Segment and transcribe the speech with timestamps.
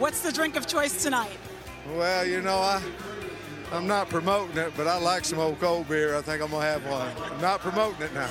[0.00, 1.36] What's the drink of choice tonight?
[1.94, 2.82] Well, you know, I
[3.70, 6.16] I'm not promoting it, but I like some old cold beer.
[6.16, 7.12] I think I'm gonna have one.
[7.30, 8.30] I'm not promoting it now.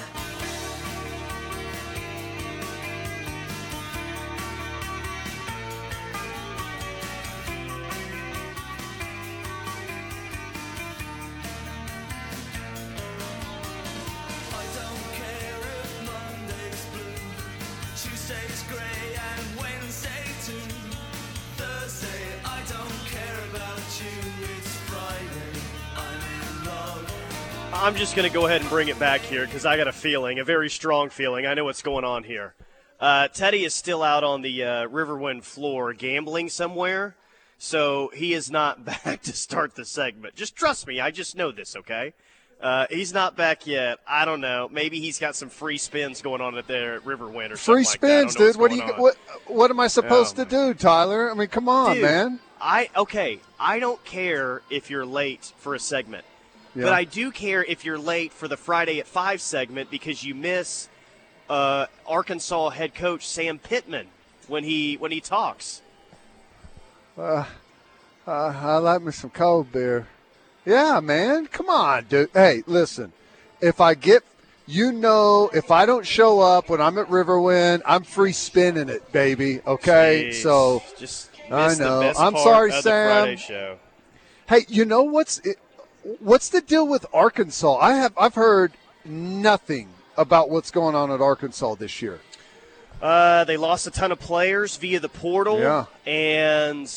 [28.20, 30.44] Going to go ahead and bring it back here because I got a feeling, a
[30.44, 31.46] very strong feeling.
[31.46, 32.54] I know what's going on here.
[33.00, 37.16] Uh, Teddy is still out on the uh, Riverwind floor gambling somewhere,
[37.60, 40.36] so he is not back to start the segment.
[40.36, 42.13] Just trust me, I just know this, okay?
[42.60, 44.00] Uh, he's not back yet.
[44.05, 44.68] I don't know.
[44.70, 47.76] Maybe he's got some free spins going on at there at Riverwind or something.
[47.76, 48.58] free spins, like dude.
[48.58, 48.84] What do you?
[48.84, 48.99] on.
[48.99, 49.15] What?
[49.48, 51.32] What am I supposed Oh, to do, Tyler?
[51.32, 52.40] I mean, come on, Dude, man.
[52.60, 53.40] I okay.
[53.58, 56.26] I don't care if you're late for a segment,
[56.75, 56.84] Yeah.
[56.84, 60.35] but I do care if you're late for the Friday at five segment because you
[60.35, 60.87] miss
[61.49, 64.07] uh, Arkansas head coach Sam Pittman
[64.47, 65.81] when he when he talks.
[67.17, 67.45] Uh,
[68.28, 70.07] uh, I like me some cold beer.
[70.66, 71.47] Yeah, man.
[71.47, 72.29] Come on, dude.
[72.34, 73.12] Hey, listen.
[73.62, 74.23] If I get,
[74.67, 79.12] you know, if I don't show up when I'm at Riverwind, I'm free spinning it,
[79.12, 79.62] baby.
[79.66, 80.29] Okay.
[80.29, 82.13] Jeez, So just I know.
[82.17, 83.35] I'm sorry, Sam.
[84.47, 85.57] Hey, you know what's it,
[86.19, 87.78] what's the deal with Arkansas?
[87.78, 88.74] I have I've heard
[89.06, 92.19] nothing about what's going on at Arkansas this year.
[93.02, 95.59] Uh, they lost a ton of players via the portal.
[95.59, 95.86] Yeah.
[96.06, 96.92] And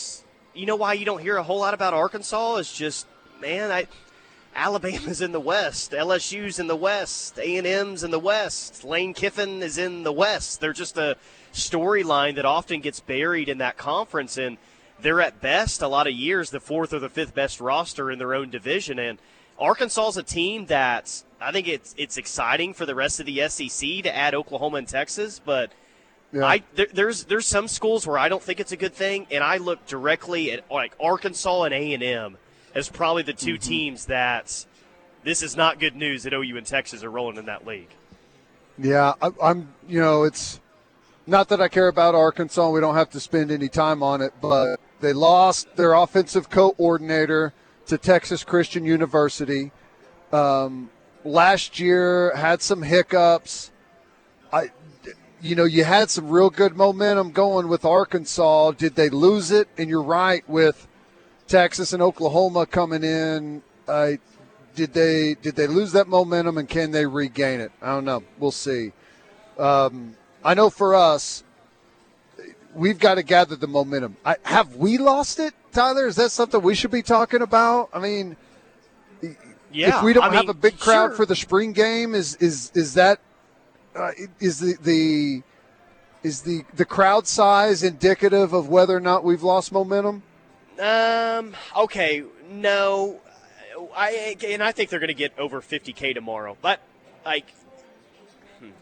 [0.55, 3.06] you know why you don't hear a whole lot about Arkansas is just,
[3.41, 3.86] man, I,
[4.55, 9.78] Alabama's in the West, LSU's in the West, A&M's in the West, Lane Kiffin is
[9.78, 10.61] in the West.
[10.61, 11.17] They're just a
[11.53, 14.58] storyline that often gets buried in that conference, and
[15.03, 18.18] they're at best a lot of years the fourth or the fifth best roster in
[18.18, 18.98] their own division.
[18.98, 19.18] And
[19.58, 23.48] Arkansas is a team that I think it's it's exciting for the rest of the
[23.48, 25.73] SEC to add Oklahoma and Texas, but
[26.33, 26.46] Yeah.
[26.46, 29.45] I there, there's there's some schools where I don't think it's a good thing, and
[29.45, 32.36] I look directly at like Arkansas and A and M
[32.74, 33.61] as probably the 2 mm-hmm.
[33.61, 34.64] teams that
[35.24, 37.91] this is not good news that OU and Texas are rolling in that league.
[38.79, 39.68] Yeah, I, I'm.
[39.86, 40.61] You know, it's
[41.27, 42.70] not that I care about Arkansas.
[42.70, 47.52] We don't have to spend any time on it, but they lost their offensive coordinator
[47.86, 49.73] to Texas Christian University.
[50.33, 50.90] Um,
[51.24, 53.70] last year had some hiccups.
[54.52, 54.70] I,
[55.42, 58.70] you know, you had some real good momentum going with Arkansas.
[58.73, 59.68] Did they lose it?
[59.77, 60.86] And you're right with
[61.48, 63.62] Texas and Oklahoma coming in.
[63.89, 64.20] I
[64.74, 67.73] did they did they lose that momentum and can they regain it?
[67.83, 68.23] I don't know.
[68.39, 68.92] We'll see.
[69.58, 71.45] Um, I know for us,
[72.74, 74.16] we've got to gather the momentum.
[74.24, 76.06] I, have we lost it, Tyler?
[76.06, 77.90] Is that something we should be talking about?
[77.92, 78.36] I mean,
[79.72, 81.16] Yeah, if we don't I have mean, a big crowd sure.
[81.16, 83.20] for the spring game, is is is that
[83.96, 85.42] uh, is the the
[86.22, 90.22] is the the crowd size indicative of whether or not we've lost momentum?
[90.80, 91.55] Um.
[91.77, 92.24] Okay.
[92.50, 93.20] No.
[93.94, 96.56] I and I think they're going to get over 50k tomorrow.
[96.61, 96.80] But
[97.24, 97.46] like,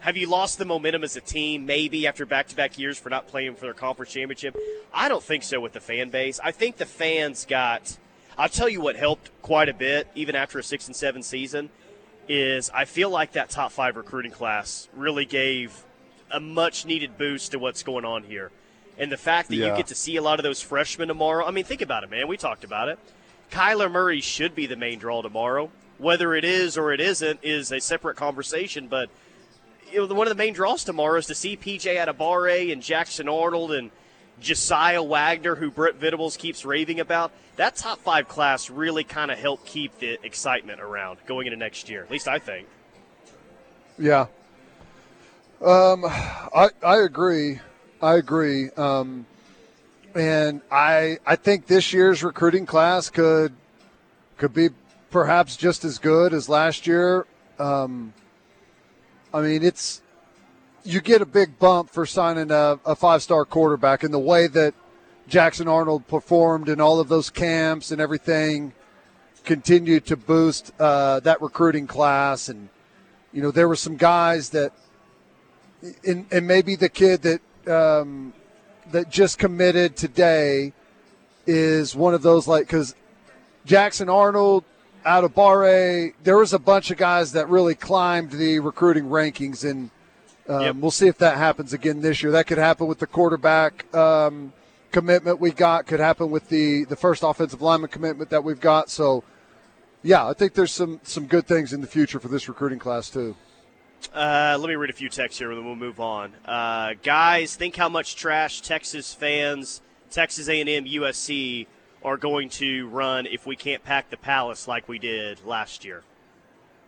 [0.00, 1.66] have you lost the momentum as a team?
[1.66, 4.56] Maybe after back-to-back years for not playing for their conference championship.
[4.92, 6.40] I don't think so with the fan base.
[6.42, 7.96] I think the fans got.
[8.38, 11.70] I'll tell you what helped quite a bit, even after a six and seven season,
[12.28, 15.84] is I feel like that top five recruiting class really gave
[16.30, 18.50] a much-needed boost to what's going on here.
[18.98, 19.70] And the fact that Yeah.
[19.70, 21.44] you get to see a lot of those freshmen tomorrow.
[21.44, 22.28] I mean, think about it, man.
[22.28, 22.98] We talked about it.
[23.50, 25.70] Kyler Murray should be the main draw tomorrow.
[25.98, 28.88] Whether it is or it isn't is a separate conversation.
[28.88, 29.10] But
[29.92, 33.28] you know, one of the main draws tomorrow is to see PJ Adebawore and Jackson
[33.28, 33.90] Arnold and
[34.40, 37.32] Josiah Wagner, who Brent Venables keeps raving about.
[37.56, 41.88] That top five class really kind of helped keep the excitement around going into next
[41.90, 42.02] year.
[42.02, 42.66] At least I think.
[43.98, 44.26] Yeah.
[45.60, 47.60] Um, I I agree.
[48.00, 48.70] I agree.
[48.70, 49.26] Um,
[50.14, 53.52] and I I think this year's recruiting class could
[54.38, 54.70] could be
[55.10, 57.26] perhaps just as good as last year.
[57.58, 58.14] Um,
[59.32, 60.02] I mean, it's
[60.82, 64.46] you get a big bump for signing a, a five star quarterback, and the way
[64.48, 64.74] that
[65.28, 68.72] Jackson Arnold performed in all of those camps and everything
[69.44, 72.48] continued to boost uh, that recruiting class.
[72.48, 72.68] And
[73.32, 74.72] you know, there were some guys that,
[76.04, 78.32] and, and maybe the kid that um,
[78.90, 80.72] that just committed today
[81.46, 82.96] is one of those like because
[83.64, 84.64] Jackson Arnold
[85.04, 89.68] out of Barre, there was a bunch of guys that really climbed the recruiting rankings,
[89.68, 89.90] and
[90.48, 90.76] um, Yep.
[90.76, 92.32] we'll see if that happens again this year.
[92.32, 94.52] That could happen with the quarterback um,
[94.90, 98.90] commitment we got could happen with the the first offensive lineman commitment that we've got.
[98.90, 99.22] So,
[100.02, 103.10] yeah, I think there's some some good things in the future for this recruiting class
[103.10, 103.36] too.
[104.14, 106.32] Uh, let me read a few texts here, and then we'll move on.
[106.46, 111.66] Uh, guys, think how much trash Texas fans, Texas A&M, USC
[112.02, 116.02] are going to run if we can't pack the Palace like we did last year.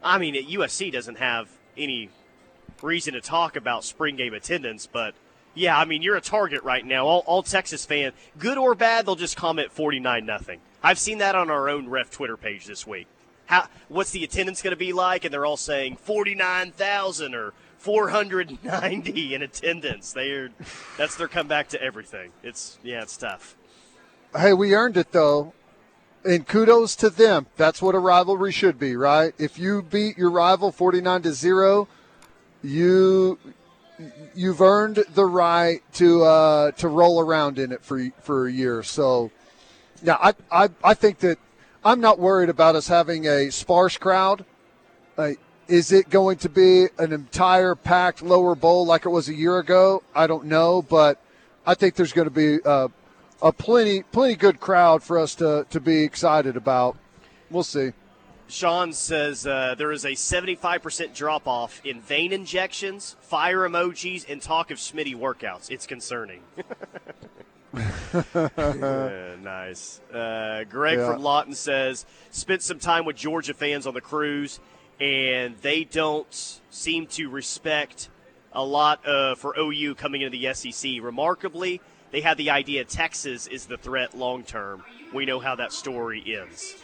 [0.02, 2.10] I mean, USC doesn't have any
[2.80, 5.14] reason to talk about spring game attendance, but
[5.54, 7.06] yeah, I mean, you're a target right now.
[7.06, 10.60] All, all Texas fan, good or bad, they'll just comment 49 nothing.
[10.82, 13.06] I've seen that on our own ref Twitter page this week.
[13.46, 15.24] How, what's the attendance going to be like?
[15.24, 20.12] And they're all saying 49,000 or 490 in attendance.
[20.12, 20.50] They're
[20.96, 22.30] that's their comeback to everything.
[22.42, 23.56] It's yeah, it's tough.
[24.34, 25.52] Hey, we earned it though.
[26.24, 27.46] And kudos to them.
[27.56, 29.34] That's what a rivalry should be, right?
[29.38, 31.88] If you beat your rival 49 to 0,
[32.62, 33.38] you
[34.34, 38.82] you've earned the right to uh, to roll around in it for for a year.
[38.82, 39.30] So,
[40.02, 41.38] yeah, I, I I think that
[41.84, 44.44] I'm not worried about us having a sparse crowd.
[45.18, 45.32] Uh,
[45.68, 49.58] is it going to be an entire packed lower bowl like it was a year
[49.58, 50.02] ago?
[50.14, 51.20] I don't know, but
[51.66, 52.90] I think there's going to be a,
[53.42, 56.96] a plenty plenty good crowd for us to to be excited about.
[57.50, 57.92] We'll see.
[58.48, 64.42] Sean says uh, there is a 75% drop off in vein injections, fire emojis, and
[64.42, 65.70] talk of Schmitty workouts.
[65.70, 66.42] It's concerning.
[67.74, 70.00] uh, nice.
[70.12, 71.06] Uh, Greg yeah.
[71.10, 74.60] from Lawton says spent some time with Georgia fans on the cruise,
[75.00, 78.10] and they don't seem to respect
[78.52, 80.92] a lot uh, for OU coming into the SEC.
[81.00, 81.80] Remarkably,
[82.12, 84.84] they had the idea Texas is the threat long term.
[85.12, 86.76] We know how that story ends.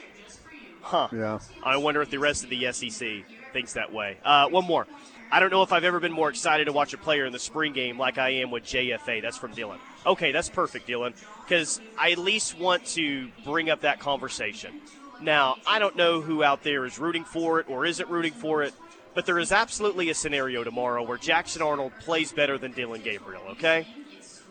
[0.82, 1.08] Huh.
[1.12, 1.38] Yeah.
[1.62, 4.16] I wonder if the rest of the SEC thinks that way.
[4.24, 4.86] Uh, one more.
[5.30, 7.38] I don't know if I've ever been more excited to watch a player in the
[7.38, 9.20] spring game like I am with JFA.
[9.20, 9.78] That's from Dylan.
[10.06, 11.12] Okay, that's perfect, Dylan,
[11.44, 14.80] because I at least want to bring up that conversation.
[15.20, 18.62] Now, I don't know who out there is rooting for it or isn't rooting for
[18.62, 18.72] it,
[19.14, 23.42] but there is absolutely a scenario tomorrow where Jackson Arnold plays better than Dillon Gabriel,
[23.50, 23.86] okay?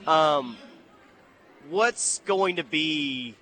[0.06, 0.58] Um,
[1.70, 3.36] what's going to be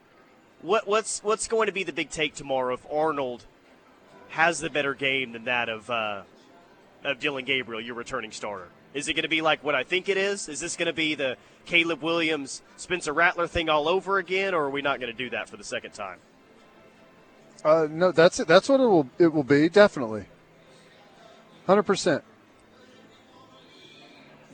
[0.61, 3.45] what, what's what's going to be the big take tomorrow if Arnold
[4.29, 6.23] has the better game than that of uh,
[7.03, 8.67] of Dillon Gabriel, your returning starter?
[8.93, 10.49] Is it going to be like what I think it is?
[10.49, 14.65] Is this going to be the Caleb Williams, Spencer Rattler thing all over again, or
[14.65, 16.17] are we not going to do that for the second time?
[17.63, 18.47] Uh, no, that's it.
[18.47, 19.09] That's what it will.
[19.17, 20.25] It will be definitely,
[21.67, 22.23] hundred percent,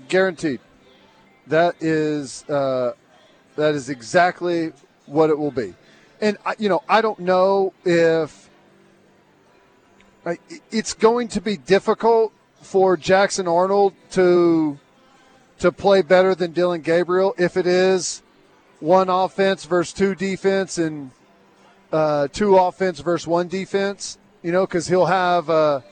[0.08, 0.60] guaranteed.
[1.48, 2.94] That is uh,
[3.56, 4.72] that is exactly
[5.06, 5.74] what it will be
[6.22, 8.50] and you know, I don't know if
[10.72, 12.32] it's going to be difficult
[12.62, 14.80] for Jackson Arnold to
[15.58, 18.22] to play better than Dillon Gabriel if it is
[18.80, 21.12] one offense versus two defense and
[21.92, 24.20] uh, two offense versus one defense.
[24.44, 25.84] You know, because he'll have a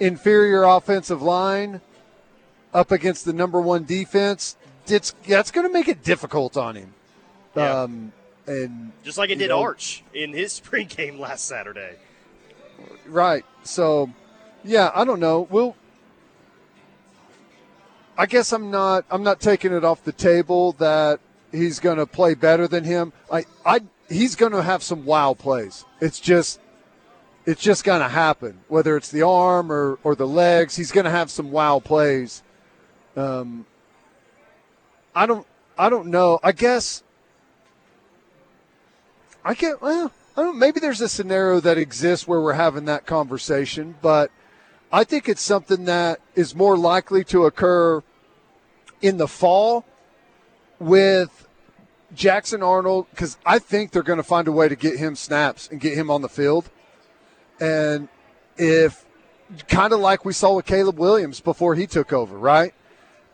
[0.00, 1.80] inferior offensive line
[2.74, 4.56] up against the number one defense.
[4.88, 6.94] It's that's going to make it difficult on him.
[7.56, 7.82] Yeah.
[7.82, 8.12] Um,
[8.46, 11.96] and just like it did know, Arch in his spring game last Saturday.
[13.06, 13.44] Right.
[13.62, 14.10] So,
[14.64, 15.46] yeah, I don't know.
[15.50, 15.76] We'll.
[18.18, 19.04] I guess I'm not.
[19.10, 21.20] I'm not taking it off the table that
[21.52, 23.12] he's going to play better than him.
[23.30, 23.44] I.
[23.64, 23.80] I.
[24.08, 25.84] He's going to have some wow plays.
[26.00, 26.60] It's just.
[27.44, 28.58] It's just going to happen.
[28.68, 32.42] Whether it's the arm or or the legs, he's going to have some wow plays.
[33.16, 33.66] Um.
[35.14, 35.46] I don't.
[35.78, 36.38] I don't know.
[36.42, 37.02] I guess
[39.46, 39.80] I can't.
[39.80, 40.58] Well, I don't.
[40.58, 44.32] Maybe there's a scenario that exists where we're having that conversation, but
[44.92, 48.02] I think it's something that is more likely to occur
[49.00, 49.84] in the fall
[50.80, 51.46] with
[52.12, 55.68] Jackson Arnold because I think they're going to find a way to get him snaps
[55.70, 56.68] and get him on the field.
[57.60, 58.08] And
[58.56, 59.06] if
[59.68, 62.74] kind of like we saw with Caleb Williams before he took over, right?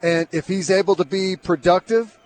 [0.02, 2.18] And if he's able to be productive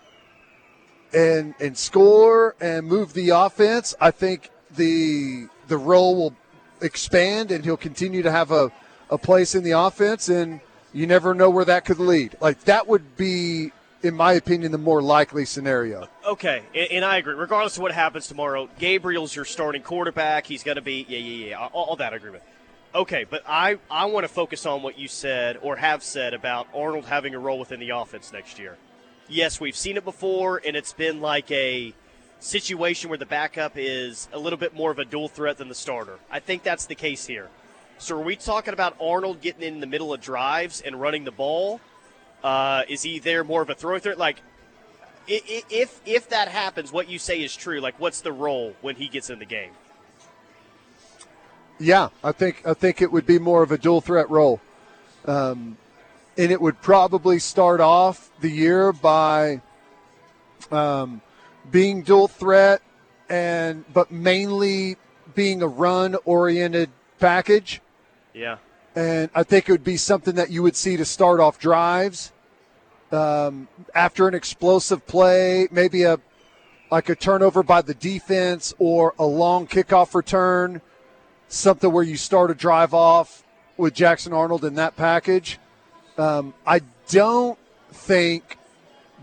[1.16, 6.34] and and score and move the offense, I think the the role will
[6.82, 8.70] expand and he'll continue to have a,
[9.08, 10.60] a place in the offense and
[10.92, 12.36] you never know where that could lead.
[12.40, 16.06] Like that would be in my opinion, the more likely scenario.
[16.24, 17.34] Okay, and, and, I agree.
[17.34, 20.46] Regardless of what happens tomorrow, Gabriel's your starting quarterback.
[20.46, 22.42] He's going to be, yeah, yeah, yeah, all, all that I agree with.
[22.94, 26.68] Okay, but I, I want to focus on what you said or have said about
[26.74, 28.76] Arnold having a role within the offense next year
[29.28, 31.92] yes, we've seen it before, and it's been like a
[32.40, 35.74] situation where the backup is a little bit more of a dual threat than the
[35.74, 36.18] starter.
[36.30, 37.48] I think that's the case here.
[37.98, 41.30] So are we talking about Arnold getting in the middle of drives and running the
[41.30, 41.80] ball?
[42.44, 44.18] Uh, is he there more of a throw threat?
[44.18, 44.42] Like,
[45.26, 47.80] if if that happens, what you say is true.
[47.80, 49.72] Like, what's the role when he gets in the game?
[51.78, 54.60] Yeah, I think I think it would be more of a dual threat role,
[55.24, 55.76] um,
[56.38, 59.60] and it would probably start off the year by
[60.70, 61.20] um,
[61.70, 62.82] being dual threat,
[63.28, 64.96] and but mainly
[65.34, 67.80] being a run oriented package.
[68.34, 68.58] Yeah,
[68.94, 72.32] and I think it would be something that you would see to start off drives
[73.12, 76.18] um, after an explosive play, maybe a
[76.90, 80.80] like a turnover by the defense or a long kickoff return
[81.48, 83.44] something where you start a drive off
[83.76, 85.58] with Jackson Arnold in that package.
[86.18, 87.58] Um, I don't
[87.90, 88.58] think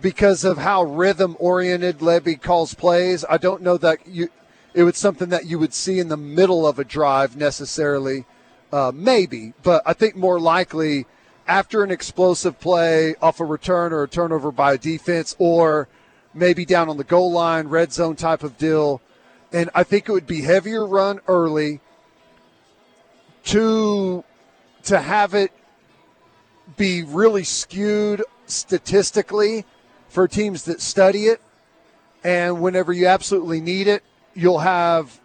[0.01, 4.29] because of how rhythm oriented Lebby calls plays, I don't know that you
[4.73, 8.25] it was something that you would see in the middle of a drive necessarily.
[8.71, 11.05] Uh, maybe, but I think more likely
[11.47, 15.88] after an explosive play off a return or a turnover by a defense, or
[16.33, 19.00] maybe down on the goal line, red zone type of deal.
[19.51, 21.81] And I think it would be heavier run early
[23.45, 24.23] to
[24.83, 25.51] to have it
[26.77, 29.65] be really skewed statistically
[30.08, 31.41] for teams that study it
[32.24, 34.03] and whenever you absolutely need it
[34.34, 35.20] you'll have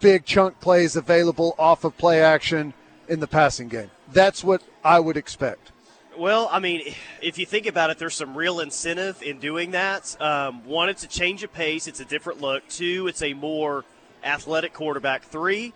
[0.00, 2.74] big chunk plays available off of play action
[3.08, 5.72] in the passing game that's what i would expect
[6.18, 10.18] well, I mean, if you think about it, there's some real incentive in doing that.
[10.20, 12.66] Um, one, it's a change of pace, it's a different look.
[12.68, 13.84] Two, it's a more
[14.24, 15.24] athletic quarterback.
[15.24, 15.74] Three,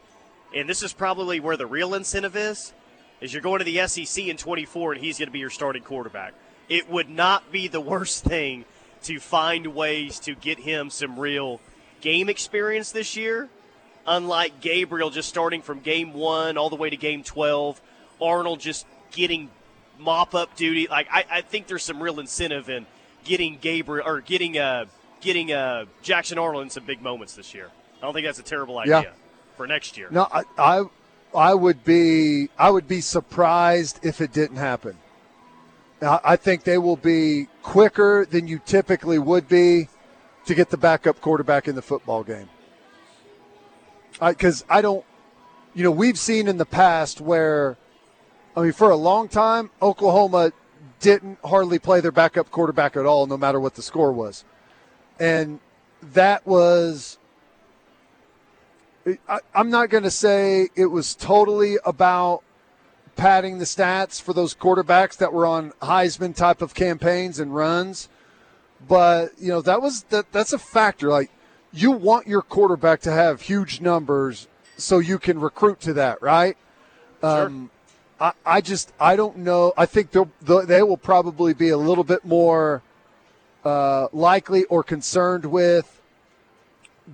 [0.55, 2.73] and this is probably where the real incentive is,
[3.21, 5.83] is you're going to the SEC in 24 and he's going to be your starting
[5.83, 6.35] quarterback.
[6.69, 8.65] It would not be the worst thing
[9.03, 11.61] to find ways to get him some real
[12.01, 13.49] game experience this year.
[14.07, 17.81] Unlike Gabriel just starting from game one all the way to game 12,
[18.21, 19.51] Arnold just getting
[19.99, 20.89] mop up duty.
[20.89, 22.87] Like I, I think there's some real incentive in
[23.25, 24.87] getting Gabriel or getting uh
[25.21, 27.71] getting uh Jackson Arnold in some big moments this year.
[27.99, 29.03] I don't think that's a terrible idea.
[29.03, 29.11] Yeah
[29.61, 30.09] for next year.
[30.11, 30.85] No, I, I,
[31.35, 34.97] I would be I would be surprised if it didn't happen.
[36.03, 39.89] I think they will be quicker than you typically would be
[40.47, 42.49] to get the backup quarterback in the football game.
[44.19, 45.05] Because I, I don't,
[45.75, 47.77] you know, we've seen in the past where,
[48.57, 50.53] I mean, for a long time, Oklahoma
[51.01, 54.45] didn't hardly play their backup quarterback at all, no matter what the score was.
[55.19, 55.61] And
[56.03, 57.19] that was
[59.07, 62.43] I, am not going to say it was totally about
[63.17, 68.09] padding the stats for those quarterbacks that were on Heisman type of campaigns and runs,
[68.87, 71.09] but you know that was that that's a factor.
[71.09, 71.31] Like
[71.73, 76.57] you want your quarterback to have huge numbers so you can recruit to that, right?
[77.21, 77.47] Sure.
[77.47, 77.71] Um,
[78.19, 79.73] I, I just I don't know.
[79.77, 82.83] I think they'll, they will probably be a little bit more
[83.65, 86.00] uh, likely or concerned with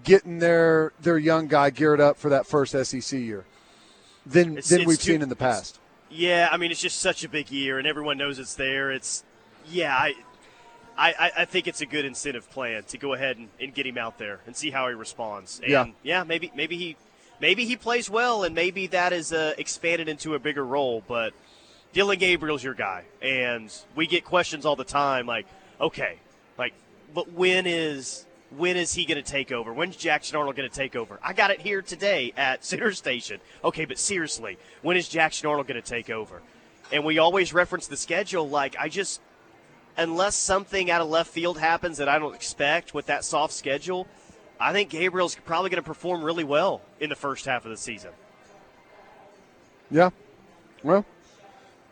[0.05, 3.45] getting their their young guy geared up for that first SEC year
[4.25, 5.79] than it's, than it's we've too, seen in the past.
[6.11, 8.91] Yeah, I mean it's just such a big year, and everyone knows it's there.
[8.91, 9.25] It's
[9.69, 10.15] yeah, I.
[10.99, 13.99] I, I think it's a good incentive plan to go ahead and, and get him
[13.99, 15.61] out there and see how he responds.
[15.61, 16.97] And yeah, yeah, maybe maybe he
[17.41, 21.03] maybe he plays well, and maybe that is uh, expanded into a bigger role.
[21.07, 21.35] But
[21.93, 25.47] Dillon Gabriel's your guy, and we get questions all the time, like,
[25.81, 26.19] okay,
[26.59, 26.75] like,
[27.15, 29.73] but when is when is he going to take over?
[29.73, 31.19] When's Jackson Arnold going to take over?
[31.23, 33.41] I got it here today at Sooner Station.
[33.65, 36.43] Okay, but seriously, when is Jackson Arnold going to take over?
[36.93, 38.49] And we always reference the schedule.
[38.49, 39.21] Like, I just,
[39.97, 44.07] unless something out of left field happens that I don't expect with that soft schedule,
[44.61, 47.77] I think Gabriel's probably going to perform really well in the first half of the
[47.77, 48.11] season.
[49.91, 50.11] Yeah.
[50.83, 51.05] Well,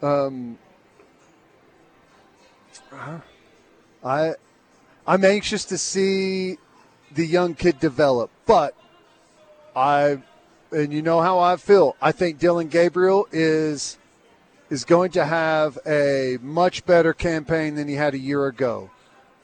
[0.02, 0.58] um,
[2.92, 3.18] uh,
[4.04, 4.34] I
[5.06, 6.56] I'm anxious to see
[7.12, 8.74] the young kid develop, but
[9.76, 10.18] I,
[10.72, 11.94] and you know how I feel.
[12.00, 13.98] I think Dillon Gabriel is
[14.70, 18.90] is going to have a much better campaign than he had a year ago.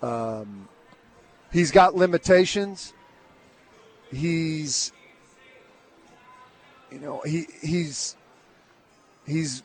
[0.01, 0.67] Um,
[1.53, 2.95] he's got limitations.
[4.11, 4.93] He's,
[6.91, 8.17] you know, he he's
[9.27, 9.63] he's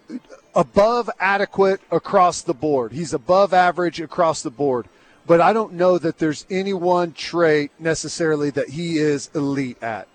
[0.54, 2.92] above adequate across the board.
[2.92, 4.90] He's above average across the board
[5.28, 10.08] but I don't know that there's any one trait necessarily that he is elite at.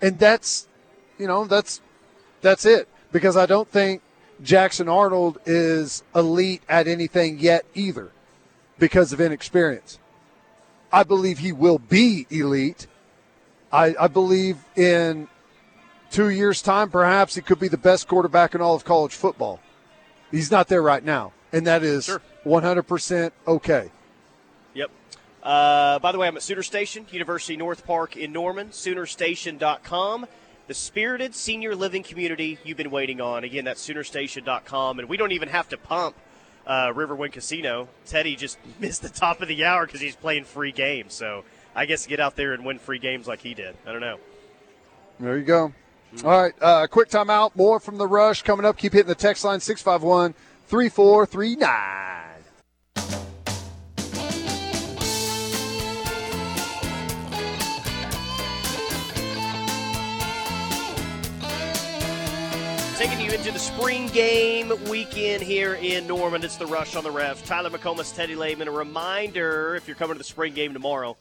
[0.00, 0.66] And that's,
[1.18, 1.80] you know, that's
[2.40, 4.02] that's it because I don't think
[4.42, 8.10] Jackson Arnold is elite at anything yet either
[8.78, 9.98] because of inexperience.
[10.92, 12.86] I believe he will be elite.
[13.72, 15.28] I, I believe in
[16.10, 19.60] two years' time, perhaps he could be the best quarterback in all of college football.
[20.30, 22.20] He's not there right now, and that is sure.
[22.44, 23.90] 100% okay.
[25.42, 30.26] Uh, by the way, I'm at Sooner Station, University North Park in Norman, Soonerstation.com.
[30.68, 33.42] The spirited senior living community you've been waiting on.
[33.42, 35.00] Again, that's Soonerstation.com.
[35.00, 36.14] And we don't even have to pump
[36.66, 37.88] uh, Riverwind Casino.
[38.06, 41.14] Teddy just missed the top of the hour because he's playing free games.
[41.14, 41.44] So
[41.74, 43.74] I guess get out there and win free games like he did.
[43.84, 44.18] I don't know.
[45.18, 45.72] There you go.
[46.24, 47.56] All right, uh, quick timeout.
[47.56, 48.76] More from the rush coming up.
[48.76, 50.34] Keep hitting the text line 651
[50.66, 52.21] 3439.
[63.02, 66.44] Taking you into the spring game weekend here in Norman.
[66.44, 67.44] It's the Rush on the Ref.
[67.44, 68.68] Tyler McComas, Teddy Lehman.
[68.68, 71.16] A reminder: if you're coming to the spring game tomorrow,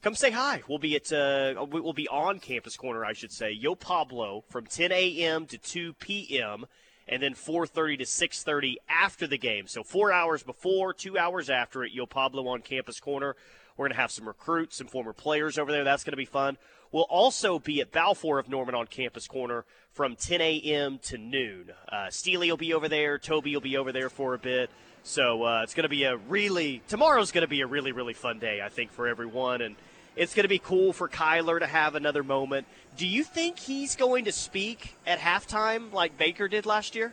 [0.00, 0.62] come say hi.
[0.68, 3.50] We'll be at uh, we'll be on Campus Corner, I should say.
[3.50, 5.46] Yo Pablo from 10 a.m.
[5.46, 6.66] to 2 p.m.
[7.08, 9.66] and then 4:30 to 6:30 after the game.
[9.66, 11.90] So four hours before, two hours after it.
[11.90, 13.34] Yo Pablo on Campus Corner.
[13.76, 15.82] We're going to have some recruits, some former players over there.
[15.82, 16.58] That's going to be fun.
[16.94, 21.00] We'll also be at Balfour of Norman on Campus Corner from 10 a.m.
[21.06, 21.72] to noon.
[21.90, 23.18] Uh, Steely will be over there.
[23.18, 24.70] Toby will be over there for a bit.
[25.02, 28.14] So uh, it's going to be a really tomorrow's going to be a really really
[28.14, 29.74] fun day I think for everyone and
[30.14, 32.68] it's going to be cool for Kyler to have another moment.
[32.96, 37.12] Do you think he's going to speak at halftime like Baker did last year?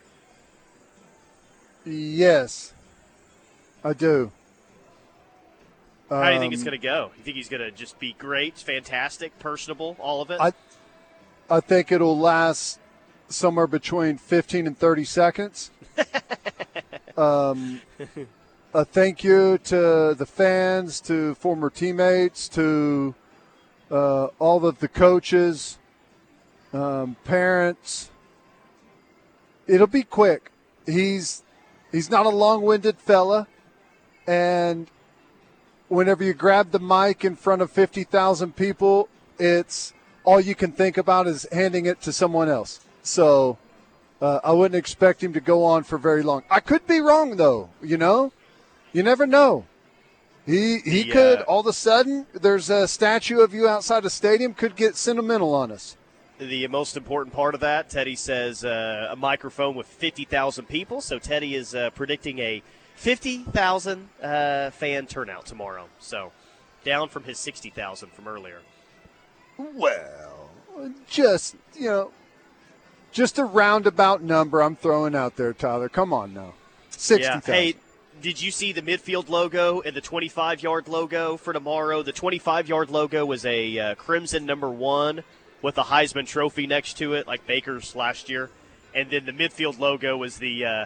[1.88, 2.72] Yes,
[3.84, 4.32] I do.
[6.12, 7.12] How do you think it's Um, going to go?
[7.18, 10.42] You think he's going to just be great, fantastic, personable, all of it?
[10.42, 10.52] I,
[11.50, 12.80] I think it'll last
[13.30, 15.72] somewhere between 15 and 30 seconds.
[17.18, 17.82] um,
[18.74, 23.16] a thank you to the fans, to former teammates, to
[23.90, 25.78] uh, all of the coaches,
[26.74, 28.10] um, parents.
[29.66, 30.52] It'll be quick.
[30.86, 31.44] He's
[31.92, 33.48] he's not a long-winded fella,
[34.28, 34.90] and
[35.92, 40.98] whenever you grab the mic in front of 50,000 people, it's all you can think
[40.98, 42.80] about is handing it to someone else.
[43.04, 43.58] So
[44.22, 46.44] uh, I wouldn't expect him to go on for very long.
[46.50, 48.32] I could be wrong, though, you know?
[48.94, 49.66] You never know.
[50.46, 54.06] He, he The, could, uh, all of a sudden, there's a statue of you outside
[54.06, 55.98] a stadium, could get sentimental on us.
[56.40, 61.02] the most important part of that, Teddy says uh, a microphone with 50,000 people.
[61.02, 62.64] So Teddy is uh, predicting a
[63.02, 65.88] 50,000 uh, fan turnout tomorrow.
[66.00, 66.32] So
[66.84, 68.60] down from his 60,000 from earlier.
[69.58, 70.52] Well,
[71.10, 72.12] just, you know,
[73.12, 75.90] just a roundabout number I'm throwing out there, Tyler.
[75.90, 76.54] Come on now.
[76.92, 77.42] 60,000.
[77.52, 77.60] Yeah.
[77.60, 77.76] Hey,
[78.22, 82.04] did you see the midfield logo and the 25 yard logo for tomorrow?
[82.04, 85.24] The 25 yard logo was a uh, crimson number one
[85.64, 88.52] with a Heisman Trophy next to it, like Baker's last year.
[88.94, 90.86] And then the midfield logo was the uh,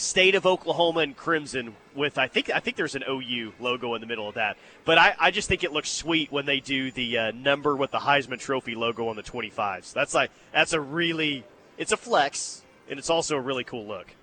[0.00, 4.00] state of Oklahoma in crimson with I think I think there's an OU logo in
[4.00, 4.56] the middle of that.
[4.84, 7.90] But I, I just think it looks sweet when they do the uh, number with
[7.90, 9.92] the Heisman Trophy logo on the 25s.
[9.92, 11.44] That's like that's a really
[11.76, 14.14] it's a flex and it's also a really cool look.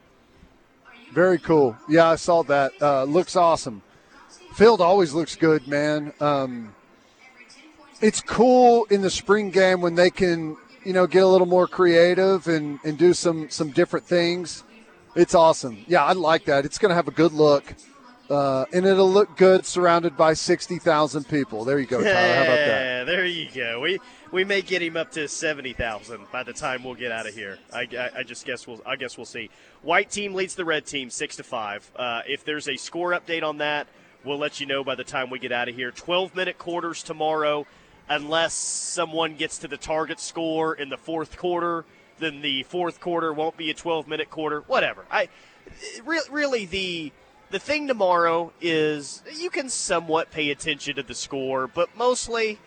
[1.13, 1.77] Very cool.
[1.87, 2.73] Yeah, I saw that.
[2.81, 3.81] Uh, looks awesome.
[4.55, 6.11] Field always looks good, man.
[6.19, 6.75] Um,
[8.01, 11.67] it's cool in the spring game when they can, you know, get a little more
[11.67, 14.63] creative and, and do some some different things.
[15.17, 15.83] It's awesome.
[15.87, 16.63] Yeah, I like that.
[16.63, 17.73] It's going to have a good look,
[18.29, 21.65] uh, and it'll look good surrounded by sixty thousand people.
[21.65, 22.35] There you go, Tyler.
[22.35, 23.05] How about that?
[23.07, 23.79] There you go.
[23.79, 23.99] We
[24.31, 27.33] we may get him up to seventy thousand by the time we'll get out of
[27.33, 27.57] here.
[27.73, 29.49] I, I, I just guess we'll I guess we'll see.
[29.81, 31.89] White team leads the red team six to five.
[31.95, 33.87] Uh, if there's a score update on that,
[34.23, 35.89] we'll let you know by the time we get out of here.
[35.89, 37.65] Twelve minute quarters tomorrow,
[38.07, 41.85] unless someone gets to the target score in the fourth quarter.
[42.19, 44.61] Then the fourth quarter won't be a 12 minute quarter.
[44.61, 45.05] Whatever.
[45.11, 45.29] I
[46.03, 47.11] re- really the
[47.49, 52.59] the thing tomorrow is you can somewhat pay attention to the score, but mostly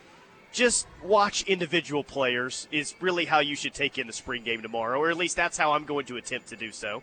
[0.53, 4.99] just watch individual players is really how you should take in the spring game tomorrow,
[4.99, 7.03] or at least that's how I'm going to attempt to do so.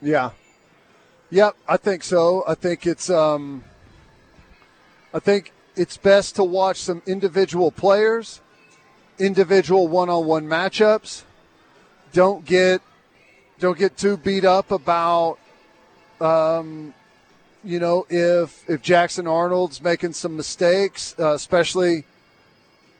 [0.00, 0.30] Yeah.
[1.30, 2.44] Yep, I think so.
[2.46, 3.64] I think it's um
[5.14, 8.40] I think it's best to watch some individual players,
[9.18, 11.22] individual one-on-one matchups.
[12.12, 12.82] Don't get
[13.58, 15.38] don't get too beat up about
[16.20, 16.92] um
[17.62, 22.04] you know if if Jackson Arnold's making some mistakes, uh, especially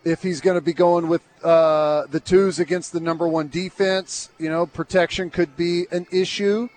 [0.04, 4.30] if he's going to be going with uh, the twos against the number one defense,
[4.38, 6.68] you know, protection could be an issue.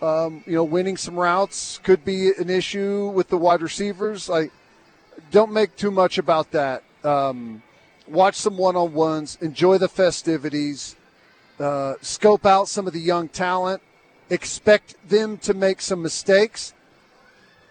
[0.00, 4.28] Um, you know, winning some routes could be an issue with the wide receivers.
[4.28, 4.52] Like,
[5.30, 6.84] don't make too much about that.
[7.02, 7.62] Um,
[8.10, 10.96] watch some one on ones, enjoy the festivities,
[11.60, 13.82] uh, scope out some of the young talent,
[14.30, 16.74] expect them to make some mistakes,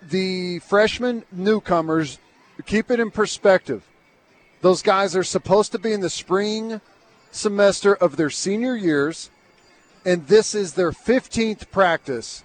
[0.02, 2.20] the freshman newcomers,
[2.66, 3.84] keep it in perspective.
[4.62, 6.82] Those guys are supposed to be in the spring
[7.32, 9.30] semester of their senior years,
[10.06, 12.44] and this is their 15th practice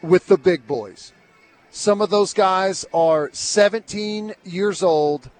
[0.00, 1.12] with the big boys.
[1.70, 5.30] Some of those guys are 17 years old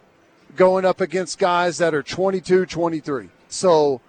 [0.56, 3.28] going up against guys that are 22, 23.
[3.48, 4.00] So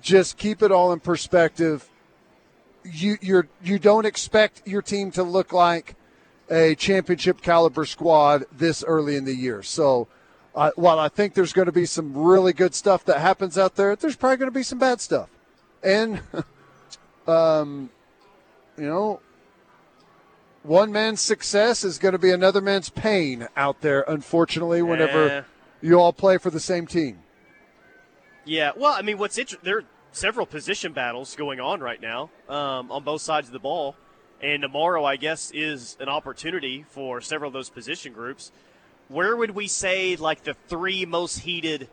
[0.00, 1.88] just keep it all in perspective.
[2.84, 5.96] You you're you don't expect your team to look like
[6.48, 9.62] a championship caliber squad this early in the year.
[9.62, 10.06] So
[10.54, 13.74] uh, while I think there's going to be some really good stuff that happens out
[13.74, 15.28] there, there's probably going to be some bad stuff.
[15.82, 16.22] And
[17.26, 17.90] um,
[18.78, 19.20] you know,
[20.66, 25.44] one man's success is going to be another man's pain out there, unfortunately, whenever
[25.80, 27.20] you all play for the same team.
[28.44, 32.30] Yeah, well, I mean, what's interesting, there are several position battles going on right now
[32.48, 33.96] um, on both sides of the ball.
[34.40, 38.52] And tomorrow, I guess, is an opportunity for several of those position groups.
[39.08, 41.88] Where would we say, like, the three most heated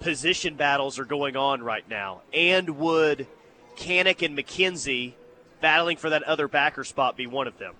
[0.00, 2.22] position battles are going on right now?
[2.32, 3.26] And would
[3.76, 5.12] Kanak and McKenzie
[5.60, 7.74] battling for that other backer spot be one of them?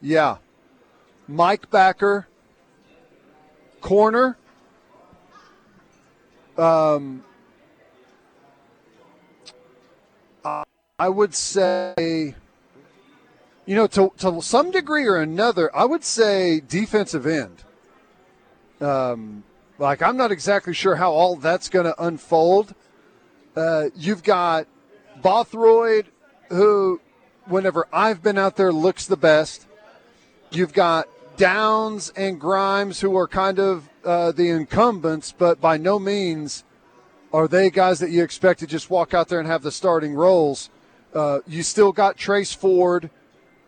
[0.00, 0.38] Yeah.
[1.28, 2.28] Mike Backer,
[3.80, 4.36] corner.
[6.56, 7.24] Um,
[10.98, 12.34] I- would say,
[13.66, 17.64] you know, to, to some degree or another, I would say defensive end.
[18.80, 19.44] Um,
[19.78, 22.74] like, I'm not exactly sure how all that's going to unfold.
[23.54, 24.66] Uh, you've got
[25.20, 26.06] Bothroyd,
[26.48, 27.00] who,
[27.46, 29.65] whenever I've been out there, looks the best.
[30.50, 35.98] You've got Downs and Grimes, who are kind of uh, the incumbents, but by no
[35.98, 36.64] means
[37.32, 40.14] are they guys that you expect to just walk out there and have the starting
[40.14, 40.70] roles.
[41.12, 43.10] Uh, you still got Trace Ford,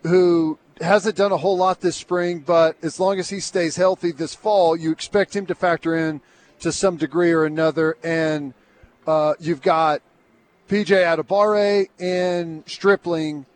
[0.05, 4.13] who hasn't done a whole lot this spring, but as long as he stays healthy
[4.13, 6.21] this fall, you expect him to factor in
[6.61, 7.97] to some degree or another.
[8.03, 8.55] And
[9.07, 10.03] uh, you've got
[10.69, 13.47] PJ Adebawore and Stripling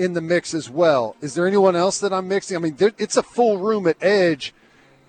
[0.00, 1.14] in the mix as well.
[1.20, 2.56] Is there anyone else that I'm mixing?
[2.56, 4.54] I mean, there, it's a full room at edge,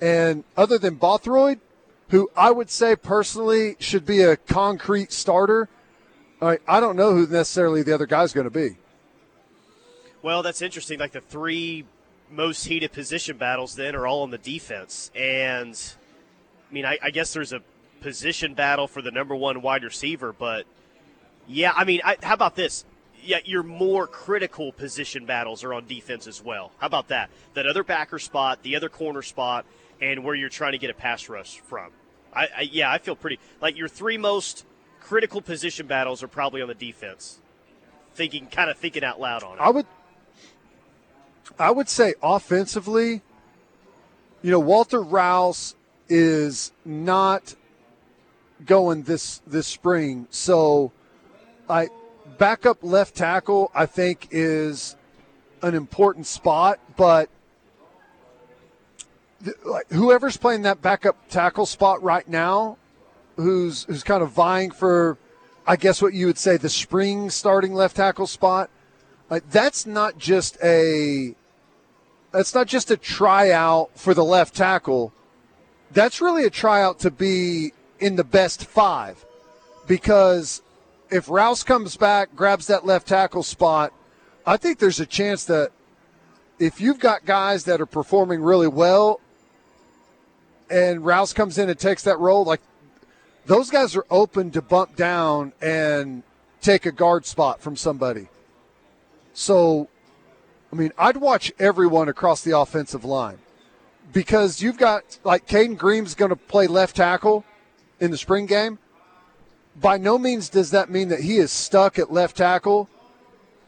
[0.01, 1.61] and other than Bothroyd,
[2.09, 5.69] who I would say personally should be a concrete starter,
[6.41, 8.75] right, I don't know who necessarily the other guy's going to be.
[10.21, 10.99] Well, that's interesting.
[10.99, 11.85] Like the three
[12.29, 15.09] most heated position battles then are all on the defense.
[15.15, 15.79] And
[16.69, 17.61] I mean, I, I guess there's a
[18.01, 20.65] position battle for the number one wide receiver, but
[21.47, 22.83] yeah, I mean, I, how about this?
[23.23, 26.71] Yeah, your more critical position battles are on defense as well.
[26.79, 27.29] How about that?
[27.53, 29.65] That other backer spot, the other corner spot,
[30.01, 31.91] and where you're trying to get a pass rush from.
[32.33, 34.65] I, I yeah, I feel pretty like your three most
[34.99, 37.39] critical position battles are probably on the defense.
[38.13, 39.61] Thinking, kind of thinking out loud on it.
[39.61, 39.85] I would,
[41.57, 43.21] I would say offensively,
[44.41, 45.75] you know, Walter Rouse
[46.09, 47.55] is not
[48.65, 50.91] going this this spring, so
[51.69, 51.89] I
[52.41, 54.95] backup left tackle I think is
[55.61, 57.29] an important spot, but
[59.63, 62.77] like whoever's playing that backup tackle spot right now,
[63.35, 65.19] who's who's kind of vying for,
[65.67, 68.71] I guess what you would say the spring starting left tackle spot.
[69.29, 71.35] Like that's not just a
[72.31, 75.13] that's not just a tryout for the left tackle.
[75.91, 79.23] That's really a tryout to be in the best five.
[79.87, 80.63] Because
[81.11, 83.93] if Rouse comes back, grabs that left tackle spot,
[84.45, 85.71] I think there's a chance that
[86.57, 89.19] if you've got guys that are performing really well
[90.69, 92.61] and Rouse comes in and takes that role, like
[93.45, 96.23] those guys are open to bump down and
[96.61, 98.29] take a guard spot from somebody.
[99.33, 99.89] So,
[100.71, 103.39] I mean, I'd watch everyone across the offensive line
[104.13, 107.43] because you've got like Caden Green's going to play left tackle
[107.99, 108.79] in the spring game.
[109.75, 112.89] By no means does that mean that he is stuck at left tackle.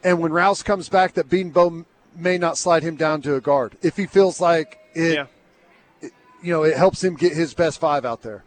[0.03, 1.85] And when Rouse comes back, that Bedenbaugh
[2.15, 5.13] may not slide him down to a guard if he feels like it.
[5.15, 6.09] Yeah.
[6.41, 8.43] You know, it helps him get his best five out there.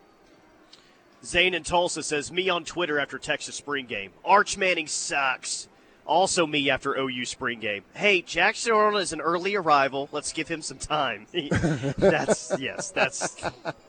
[1.25, 4.13] Zane in Tulsa says, Me on Twitter after Texas spring game.
[4.23, 5.67] Arch Manning sucks.
[6.07, 7.83] Also me after OU spring game.
[7.95, 10.09] Hey, Jackson Arnold is an early arrival.
[10.13, 11.27] Let's give him some time.
[11.33, 13.37] that's yes, that's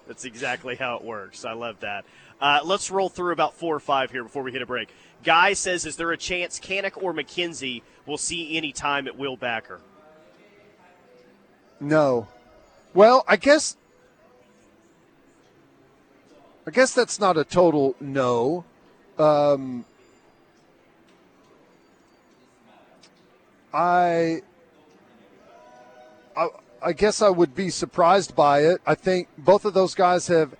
[0.07, 1.45] that's exactly how it works.
[1.45, 2.05] I love that.
[2.39, 4.89] Uh, let's roll through about four or five here before we hit a break.
[5.23, 9.35] Guy says, Is there a chance Kanak or McKenzie will see any time at Will
[9.35, 9.81] Backer?
[11.79, 12.27] No.
[12.93, 13.77] Well, I guess
[16.65, 18.65] I guess that's not a total no.
[19.17, 19.85] Um,
[23.73, 24.41] I
[26.35, 26.49] I,
[26.81, 28.81] I guess I would be surprised by it.
[28.85, 30.55] I think both of those guys have,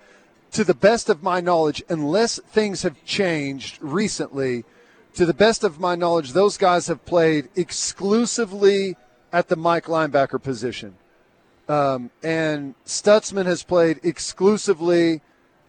[0.52, 4.64] to the best of my knowledge, unless things have changed recently,
[5.14, 8.96] to the best of my knowledge, those guys have played exclusively
[9.32, 10.94] at the Mike linebacker position.
[11.68, 15.20] Um, and Stutsman has played exclusively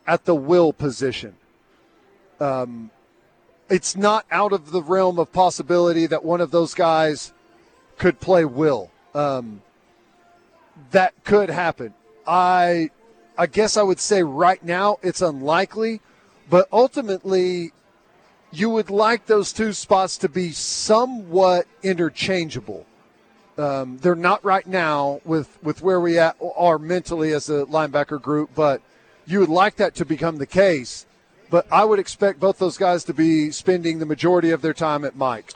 [0.08, 1.36] at the will position.
[2.40, 2.92] Um,
[3.70, 7.34] it's not out of the realm of possibility that one of those guys
[7.98, 8.92] could play will.
[9.14, 9.62] Um,
[10.92, 11.94] that could happen.
[12.26, 12.90] I,
[13.40, 16.02] I guess I would say right now it's unlikely,
[16.50, 17.72] but ultimately,
[18.52, 22.86] you would like those two spots to be somewhat interchangeable.
[23.58, 28.22] Um, they're not right now with, with where we at, are mentally as a linebacker
[28.22, 28.82] group, but
[29.26, 31.06] you would like that to become the case.
[31.50, 35.06] But I would expect both those guys to be spending the majority of their time
[35.06, 35.54] at Mike.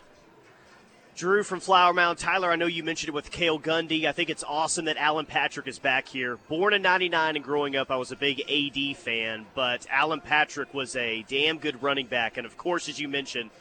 [1.16, 2.18] Drew from Flower Mound.
[2.18, 4.06] Tyler, I know you mentioned it with Cale Gundy.
[4.06, 6.38] I think it's awesome that Allen Patrick is back here.
[6.50, 10.74] Born in 99 and growing up, I was a big AD fan, but Allen Patrick
[10.74, 12.38] was a damn good running back.
[12.38, 13.52] And of course, as you mentioned,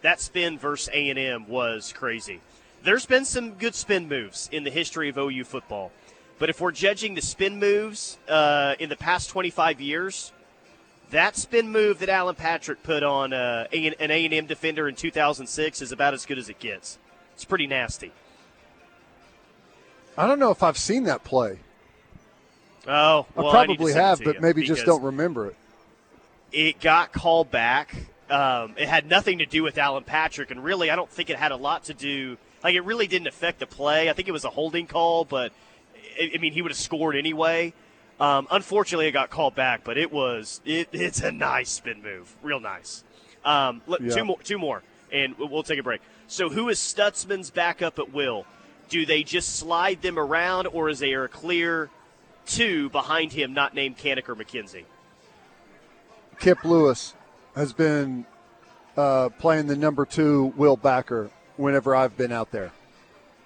[0.00, 2.40] that spin versus A&M was crazy.
[2.82, 5.92] There's been some good spin moves in the history of OU football.
[6.38, 10.32] But if we're judging the spin moves uh, in the past 25 years,
[11.12, 15.92] that spin move that Allen Patrick put on uh, an A&M defender in 2006 is
[15.92, 16.98] about as good as it gets.
[17.34, 18.12] It's pretty nasty.
[20.18, 21.58] I don't know if I've seen that play.
[22.86, 25.56] Oh, well, I probably I have, but maybe just don't remember it.
[26.50, 27.94] It got called back.
[28.28, 31.36] Um, it had nothing to do with Allen Patrick, and really, I don't think it
[31.36, 32.36] had a lot to do.
[32.64, 34.10] Like, it really didn't affect the play.
[34.10, 35.52] I think it was a holding call, but
[36.20, 37.72] I mean, he would have scored anyway.
[38.22, 42.34] Um, unfortunately, it got called back, but it was it, it's a nice spin move,
[42.40, 43.02] real nice.
[43.44, 44.14] Um, yeah.
[44.14, 46.00] Two more, two more, and we'll take a break.
[46.28, 48.46] So, who is Stutsman's backup at will?
[48.88, 51.90] Do they just slide them around, or is there a clear
[52.46, 54.84] two behind him, not named Kanak or McKenzie?
[56.38, 57.14] Kip Lewis
[57.56, 58.24] has been
[58.96, 62.70] uh, playing the number two will backer whenever I've been out there.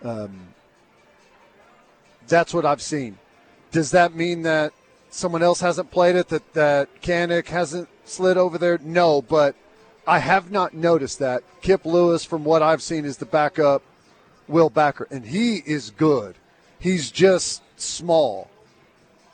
[0.03, 0.49] Um,
[2.29, 3.17] that's what I've seen.
[3.71, 4.73] Does that mean that
[5.11, 6.29] someone else hasn't played it?
[6.29, 8.79] That that Kanak hasn't slid over there?
[8.83, 9.55] No, but
[10.07, 11.43] I have not noticed that.
[11.61, 13.83] Kip Lewis, from what I've seen, is the backup
[14.49, 16.37] Will Backer, and he is good.
[16.79, 18.49] He's just small.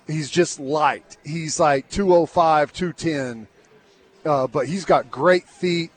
[0.07, 1.17] He's just light.
[1.25, 3.47] He's like 205, 210,
[4.25, 5.91] uh, but he's got great feet.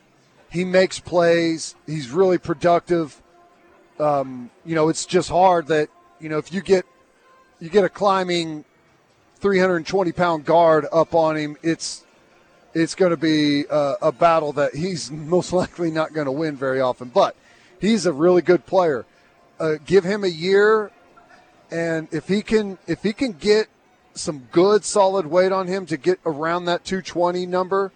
[0.50, 1.76] He makes plays.
[1.86, 3.22] He's really productive.
[4.00, 6.86] Um, you know, it's just hard that you know if you get
[7.66, 8.64] you get a climbing
[9.40, 12.04] 320 pound guard up on him, it's
[12.74, 16.56] it's going to be a, a battle that he's most likely not going to win
[16.56, 17.10] very often.
[17.10, 17.36] But
[17.80, 19.06] he's a really good player.
[19.60, 20.92] Uh, give him a year,
[21.72, 23.68] and if he can if he can get
[24.14, 27.92] some good solid weight on him to get around that 220 number,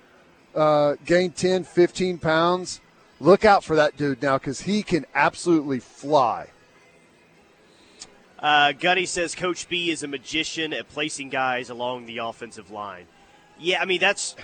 [0.56, 2.82] uh, gain 10, 15 pounds.
[3.22, 6.48] Look out for that dude now because he can absolutely fly.
[8.42, 13.06] Uh, Gunny says Coach B is a magician at placing guys along the offensive line.
[13.60, 14.36] Yeah, I mean that's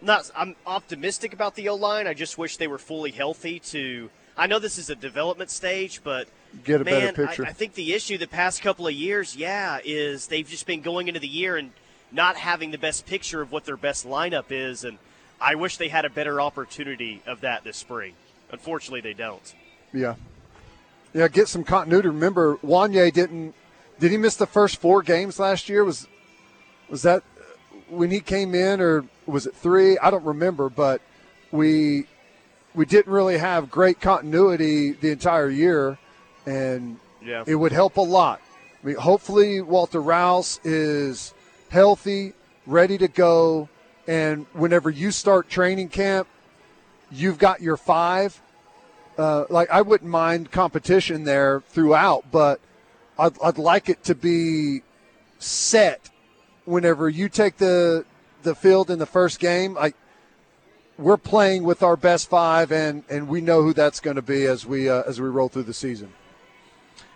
[0.00, 0.30] not.
[0.34, 2.06] I'm optimistic about the O line.
[2.06, 3.60] I just wish they were fully healthy.
[3.60, 6.28] To I know this is a development stage, but
[6.64, 7.44] get a man, better picture.
[7.44, 10.80] I, I think the issue the past couple of years, yeah, is they've just been
[10.80, 11.72] going into the year and
[12.10, 14.98] not having the best picture of what their best lineup is, and
[15.40, 18.14] I wish they had a better opportunity of that this spring.
[18.50, 19.54] Unfortunately, they don't.
[19.92, 20.14] Yeah,
[21.14, 22.08] yeah, get some continuity.
[22.08, 23.54] Remember, Wanya didn't.
[24.00, 25.84] Did he miss the first four games last year?
[25.84, 26.08] Was
[26.90, 27.22] was that
[27.88, 29.96] when he came in, or was it three?
[29.98, 31.00] I don't remember, but
[31.52, 32.06] we
[32.74, 35.98] we didn't really have great continuity the entire year,
[36.46, 37.44] and yeah.
[37.46, 38.40] it would help a lot.
[38.82, 41.32] I mean, hopefully Walter Rouse is
[41.70, 42.32] healthy,
[42.66, 43.68] ready to go,
[44.08, 46.26] and whenever you start training camp,
[47.12, 48.40] you've got your five
[49.18, 52.60] uh, like I wouldn't mind competition there throughout, but
[53.18, 54.82] I'd, I'd like it to be
[55.38, 56.10] set
[56.64, 58.04] whenever you take the
[58.42, 59.76] the field in the first game.
[59.78, 59.94] I
[60.96, 64.44] we're playing with our best five, and and we know who that's going to be
[64.44, 66.12] as we uh, as we roll through the season.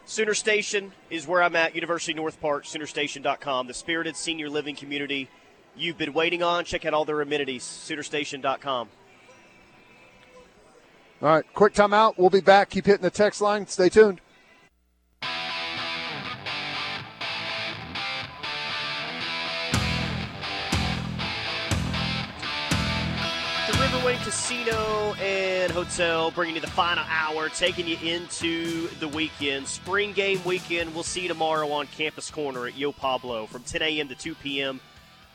[0.05, 5.29] Sooner Station is where I'm at, University North Park, SoonerStation.com, the spirited senior living community
[5.77, 6.65] you've been waiting on.
[6.65, 8.89] Check out all their amenities, SoonerStation.com.
[11.21, 12.17] All right, quick timeout.
[12.17, 12.71] We'll be back.
[12.71, 13.67] Keep hitting the text line.
[13.67, 14.21] Stay tuned.
[23.67, 29.67] The Casino Casino and Hotel, bringing you the final hour, taking you into the weekend.
[29.67, 30.95] Spring game weekend.
[30.95, 34.09] We'll see you tomorrow on Campus Corner at Yo Pablo from 10 a.m.
[34.09, 34.81] to 2 p.m.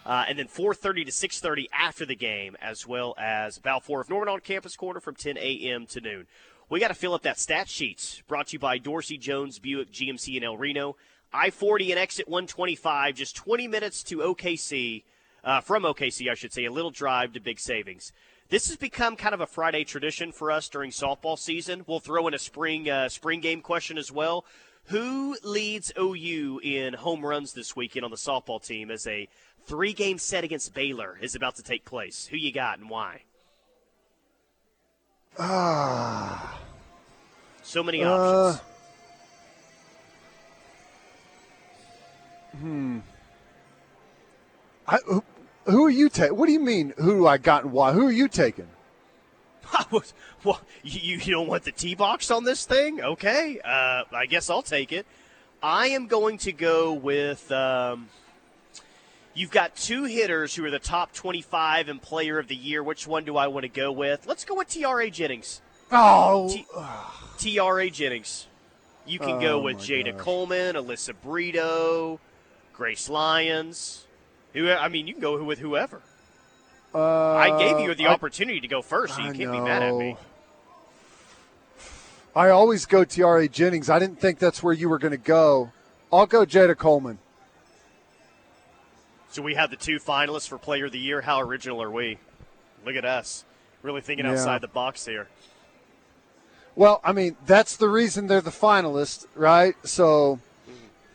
[0.05, 4.29] Uh, and then 4:30 to 6:30 after the game, as well as Balfour of Norman
[4.29, 5.85] on Campus Corner from 10 a.m.
[5.87, 6.27] to noon.
[6.69, 8.23] We got to fill up that stat sheet.
[8.27, 10.95] Brought to you by Dorsey Jones Buick GMC in El Reno.
[11.33, 15.03] I-40 and exit 125, just 20 minutes to OKC.
[15.43, 18.13] Uh, from OKC, I should say, a little drive to big savings.
[18.49, 21.83] This has become kind of a Friday tradition for us during softball season.
[21.87, 24.45] We'll throw in a spring uh, spring game question as well.
[24.87, 29.27] Who leads OU in home runs this weekend on the softball team as a
[29.65, 32.27] three game set against Baylor is about to take place?
[32.27, 33.21] Who you got and why?
[35.39, 36.59] Ah.
[37.63, 38.61] So many Uh, options.
[42.59, 42.99] Hmm.
[44.87, 45.23] I, who,
[45.65, 46.37] who are you taking?
[46.37, 46.93] What do you mean?
[46.97, 47.93] Who I got and why?
[47.93, 48.67] Who are you taking?
[50.43, 53.01] well, you, you don't want the tee box on this thing?
[53.01, 55.05] Okay, uh, I guess I'll take it.
[55.61, 57.51] I am going to go with.
[57.51, 58.09] Um,
[59.33, 62.83] you've got two hitters who are the top 25 and player of the year.
[62.83, 64.27] Which one do I want to go with?
[64.27, 65.61] Let's go with Tiare Jennings.
[65.91, 66.65] Oh, T-
[67.37, 68.47] Tiare Jennings.
[69.05, 70.21] You can go Oh, with Jayda gosh.
[70.23, 72.19] Coleman, Alyssa Brito,
[72.73, 74.05] Grace Lyons.
[74.53, 76.01] Who, I mean, you can go with whoever.
[76.93, 79.59] Uh, I gave you the I- opportunity to go first, so you I can't be
[79.59, 80.15] mad at me.
[82.35, 83.89] I always go Tiare Jennings.
[83.89, 85.71] I didn't think that's where you were going to go.
[86.11, 87.19] I'll go Jayda Coleman.
[89.29, 91.21] So we have the two finalists for Player of the Year.
[91.21, 92.17] How original are we?
[92.85, 93.45] Look at us,
[93.81, 94.33] really thinking Yeah.
[94.33, 95.27] outside the box here.
[96.75, 99.75] Well, I mean, that's the reason they're the finalists, right?
[99.83, 100.39] So,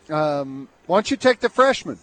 [0.09, 1.99] um, why don't you take the freshman?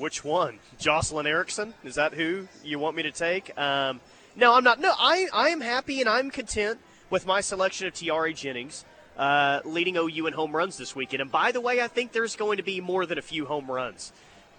[0.00, 0.58] Which one?
[0.78, 1.74] Jocelyn Erickson?
[1.84, 3.56] Is that who you want me to take?
[3.58, 4.00] Um,
[4.34, 4.80] no, I'm not.
[4.80, 6.78] No, I, I am happy and I'm content
[7.10, 8.86] with my selection of Tiare Jennings
[9.18, 11.20] uh, leading OU in home runs this weekend.
[11.20, 13.70] And by the way, I think there's going to be more than a few home
[13.70, 14.12] runs.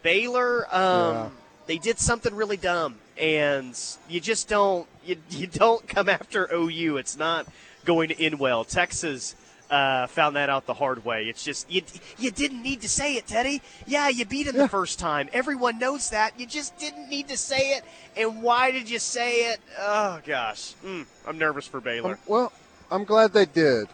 [0.04, 1.30] Baylor, um, Yeah.
[1.66, 3.76] they did something really dumb, and
[4.08, 6.98] you just don't you, you don't come after OU.
[6.98, 7.48] It's not
[7.84, 8.64] going to end well.
[8.64, 9.36] Texas
[9.72, 11.24] uh, found that out the hard way.
[11.30, 11.82] It's just you
[12.20, 13.62] you didn't need to say it, Teddy.
[13.88, 14.64] Yeah, you beat him Yeah.
[14.64, 15.30] the first time.
[15.34, 16.40] Everyone knows that.
[16.40, 17.84] You just didn't need to say it.
[18.18, 19.60] And why did you say it?
[19.80, 22.14] Oh gosh, mm, I'm nervous for Baylor.
[22.14, 22.52] Um, well,
[22.92, 23.88] I'm glad they did.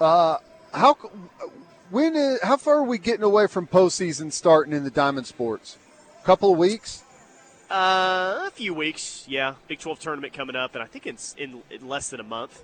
[0.00, 0.38] Uh,
[0.72, 0.94] how
[1.90, 5.76] when is, how far are we getting away from postseason starting in the diamond sports?
[6.22, 7.02] A couple of weeks.
[7.70, 9.54] Uh, a few weeks, yeah.
[9.66, 12.62] Big 12 tournament coming up, and I think it's in, in less than a month.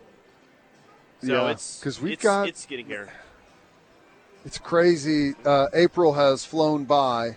[1.22, 3.08] So Yeah, it's 'cause we've it's, got- it's getting here.
[4.44, 5.34] It's crazy.
[5.44, 7.36] Uh, April has flown by.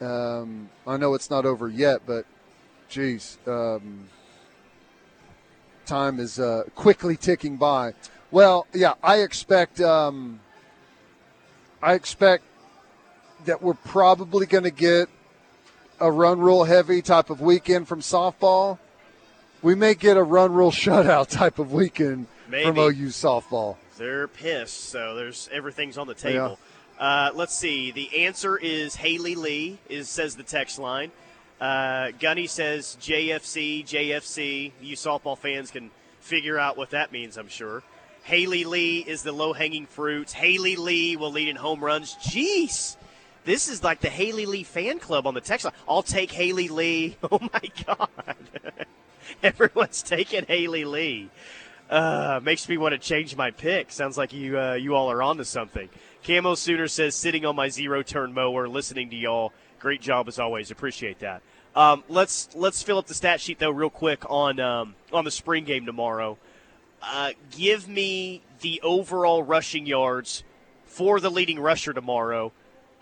[0.00, 2.24] Um, I know it's not over yet, but
[2.88, 4.08] geez, um,
[5.86, 7.94] time is uh, quickly ticking by.
[8.30, 9.80] Well, yeah, I expect.
[9.80, 10.40] Um,
[11.82, 12.44] I expect
[13.46, 15.08] that we're probably going to get
[15.98, 18.78] a run rule heavy type of weekend from softball.
[19.62, 23.76] We may get a run rule shutout type of weekend from OU softball.
[23.96, 26.58] They're pissed, so there's everything's on the table.
[26.98, 27.90] Uh, let's see.
[27.92, 29.78] The answer is Haley Lee.
[29.88, 31.10] Is says the text line.
[31.60, 34.72] Uh, Gunny says JFC, JFC.
[34.80, 37.82] You softball fans can figure out what that means, I'm sure.
[38.22, 40.30] Haley Lee is the low hanging fruit.
[40.30, 42.16] Haley Lee will lead in home runs.
[42.16, 42.96] Jeez.
[43.44, 45.74] This is like the Haley Lee fan club on the text line.
[45.88, 47.16] I'll take Haley Lee.
[47.30, 48.08] Oh my God.
[49.42, 51.30] Everyone's taking Haley Lee.
[51.90, 53.90] Uh, makes me want to change my pick.
[53.90, 55.88] Sounds like you uh, you all are onto something.
[56.24, 59.52] Camo Sooner says sitting on my zero turn mower, listening to y'all.
[59.80, 60.70] Great job as always.
[60.70, 61.42] Appreciate that.
[61.74, 65.32] Um, let's let's fill up the stat sheet though real quick on um, on the
[65.32, 66.38] spring game tomorrow.
[67.02, 70.44] Uh, give me the overall rushing yards
[70.84, 72.52] for the leading rusher tomorrow.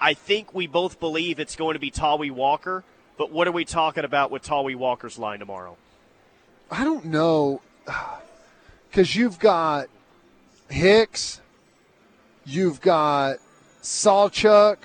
[0.01, 2.85] I think we both believe it's going to be Tawee Walker,
[3.19, 5.77] but what are we talking about with Tawee Walker's line tomorrow?
[6.71, 7.60] I don't know
[8.91, 9.89] because you've got
[10.69, 11.41] Hicks,
[12.45, 13.39] you've got
[13.83, 14.77] Sawchuk,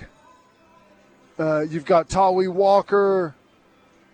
[1.40, 3.36] uh, you've got Tawee Walker.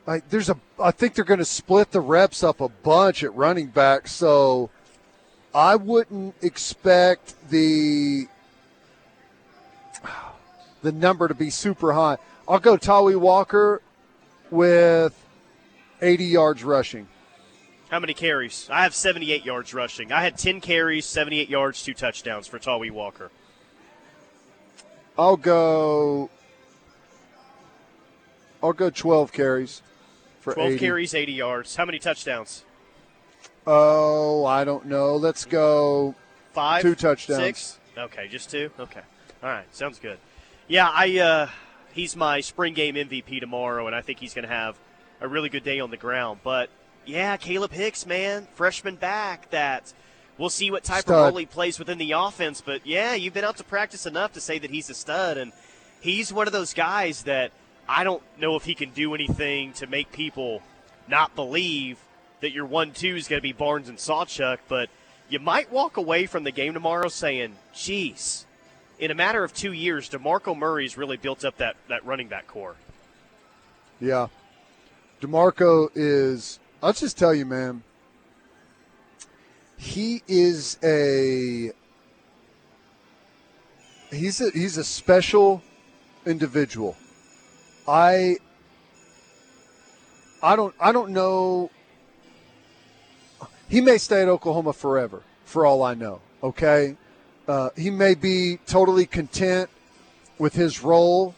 [0.07, 3.35] Like, there's a, I think they're going to split the reps up a bunch at
[3.35, 4.07] running back.
[4.07, 4.69] So,
[5.53, 8.27] I wouldn't expect the
[10.81, 12.17] the number to be super high.
[12.47, 13.81] I'll go Tawee Walker
[14.49, 15.13] with
[16.01, 17.07] 80 yards rushing.
[17.89, 18.67] How many carries?
[18.71, 20.11] I have 78 yards rushing.
[20.11, 23.31] I had 10 carries, 78 yards, two touchdowns for Tawee Walker.
[25.17, 26.29] I'll go.
[28.61, 29.81] I'll go 12 carries
[30.39, 30.79] for 12 80.
[30.79, 31.75] carries, 80 yards.
[31.75, 32.63] How many touchdowns?
[33.65, 35.15] Oh, I don't know.
[35.15, 36.15] Let's go
[36.53, 37.39] Five, two touchdowns.
[37.39, 37.79] six.
[37.97, 38.71] Okay, just two.
[38.79, 39.01] Okay,
[39.43, 40.17] all right, sounds good.
[40.67, 41.49] Yeah, I uh,
[41.93, 44.77] he's my spring game MVP tomorrow, and I think he's going to have
[45.21, 46.39] a really good day on the ground.
[46.43, 46.69] But
[47.09, 49.49] yeah, Kalib Hicks, man, freshman back.
[49.49, 49.91] That
[50.37, 51.15] we'll see what type Stud.
[51.15, 52.61] of role he plays within the offense.
[52.61, 55.51] But yeah, you've been out to practice enough to say that he's a stud, and
[55.99, 57.51] he's one of those guys that
[57.87, 60.61] I don't know if he can do anything to make people
[61.07, 61.97] not believe
[62.41, 64.89] that your one-two is going to be Barnes and Sawchuk, but
[65.27, 68.45] you might walk away from the game tomorrow saying, "Geez."
[68.99, 72.47] In a matter of two years, DeMarco Murray's really built up that, that running back
[72.47, 72.75] core.
[74.01, 74.27] Yeah.
[75.21, 77.83] DeMarco is, I'll just tell you, man,
[79.77, 81.71] he is a.
[84.11, 85.61] He's a he's a special
[86.25, 86.95] individual.
[87.87, 88.37] I
[90.41, 91.69] I don't I don't know
[93.69, 96.97] he may stay at Oklahoma forever for all I know, okay?
[97.47, 99.69] Uh, he may be totally content
[100.37, 101.35] with his role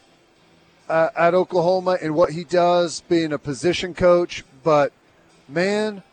[0.88, 4.94] uh, at Oklahoma and what he does being a position coach, but
[5.52, 6.04] man,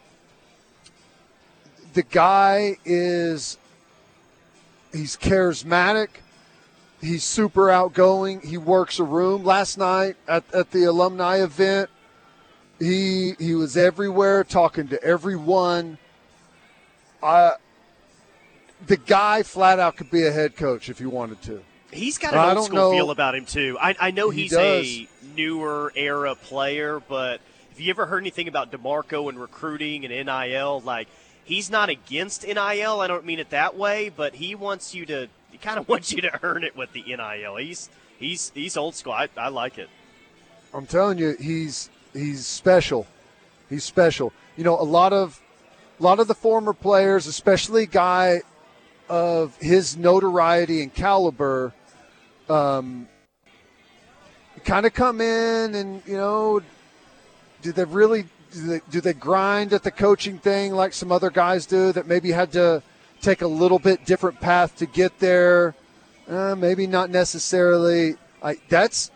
[1.94, 3.56] the guy is
[4.92, 6.08] he's charismatic.
[7.00, 8.40] He's super outgoing.
[8.40, 9.44] He works a room.
[9.44, 11.90] Last night at, at the alumni event,
[12.78, 15.98] he he was everywhere talking to everyone.
[17.22, 17.52] Uh,
[18.86, 21.62] the guy flat out could be a head coach if he wanted to.
[21.90, 23.76] He's got an I old school know- feel about him too.
[23.80, 24.86] I, I know He he's does.
[24.86, 27.40] a newer era player, but
[27.78, 30.80] have you ever heard anything about Demarco and recruiting and NIL?
[30.80, 31.06] Like
[31.44, 32.60] he's not against NIL.
[32.60, 35.28] I don't mean it that way, but he wants you to.
[35.52, 37.54] He kind of wants you to earn it with the NIL.
[37.54, 39.12] He's he's he's old school.
[39.12, 39.88] I, I like it.
[40.74, 43.06] I'm telling you, he's he's special.
[43.70, 44.32] He's special.
[44.56, 45.40] You know, a lot of
[46.00, 48.40] a lot of the former players, especially guy
[49.08, 51.72] of his notoriety and caliber,
[52.50, 53.08] um,
[54.64, 56.60] kind of come in and you know,
[57.62, 61.30] do they really do they, do they grind at the coaching thing like some other
[61.30, 62.82] guys do that maybe had to
[63.20, 65.74] take a little bit different path to get there?
[66.28, 68.16] Uh, maybe not necessarily.
[68.42, 69.10] I, that's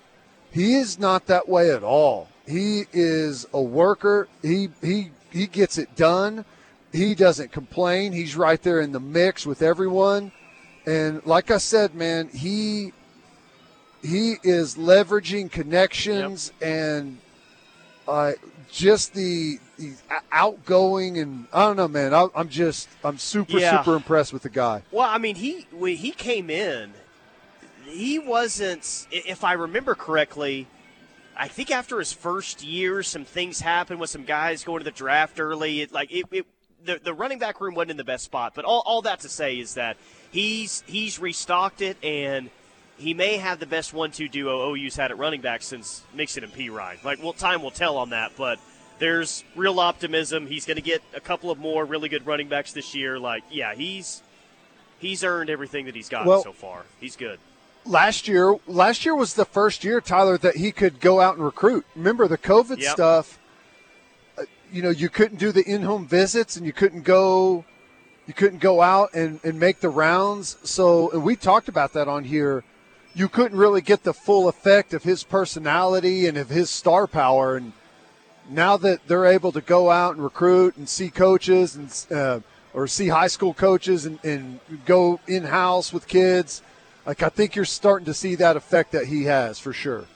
[0.50, 2.28] he is not that way at all.
[2.46, 4.28] He is a worker.
[4.42, 6.44] He he he gets it done.
[6.92, 8.12] He doesn't complain.
[8.12, 10.32] He's right there in the mix with everyone.
[10.84, 12.92] And like I said, man, he
[14.02, 17.18] he is leveraging connections and
[18.08, 18.32] uh,
[18.70, 19.92] just the, the
[20.32, 22.14] outgoing and I don't know, man.
[22.14, 23.82] I, I'm just I'm super Yeah.
[23.82, 24.82] super impressed with the guy.
[24.90, 26.92] Well, I mean, he when he came in,
[27.84, 29.06] he wasn't.
[29.10, 30.66] If I remember correctly,
[31.36, 34.90] I think after his first year, some things happened with some guys going to the
[34.90, 35.82] draft early.
[35.82, 36.46] It, like it, it
[36.84, 38.52] the the running back room wasn't in the best spot.
[38.54, 39.96] But all, all that to say is that
[40.30, 42.50] he's he's restocked it and.
[43.02, 46.52] He may have the best one-two duo OU's had at running back since Mixon and
[46.52, 47.02] Perine.
[47.04, 48.58] Like, well, time will tell on that, but
[48.98, 50.46] there's real optimism.
[50.46, 53.18] He's going to get a couple of more really good running backs this year.
[53.18, 54.22] Like, yeah, he's
[54.98, 56.84] he's earned everything that he's gotten Well- so far.
[57.00, 57.38] He's good.
[57.84, 61.44] last year last year was the first year tyler that he could go out and
[61.44, 62.92] recruit remember the covid Yep.
[62.92, 63.40] stuff
[64.38, 64.42] uh,
[64.72, 67.64] you know you couldn't do the in-home visits and you couldn't go
[68.28, 72.06] you couldn't go out and, and make the rounds so and we talked about that
[72.06, 72.62] on here
[73.14, 77.56] you couldn't really get the full effect of his personality and of his star power
[77.56, 77.72] and
[78.48, 82.40] now that they're able to go out and recruit and see coaches and uh,
[82.74, 86.62] or see high school coaches and, and go in house with kids,
[87.06, 90.06] like I think you're starting to see that effect that he has for sure.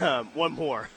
[0.00, 0.88] Um, one more.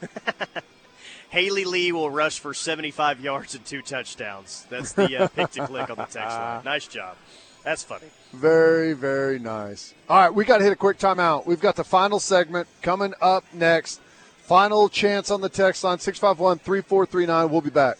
[1.29, 4.65] Haley Lee will rush for 75 yards and two touchdowns.
[4.69, 6.61] That's the uh, pick to click on the text line.
[6.65, 7.17] Nice job.
[7.65, 8.05] That's funny.
[8.31, 9.95] Very, very nice.
[10.07, 11.47] All right, we got to hit a quick timeout.
[11.47, 13.99] We've got the final segment coming up next.
[14.43, 17.49] Final chance on the text line 651 3439.
[17.49, 17.97] We'll be back.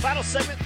[0.00, 0.60] Final segment.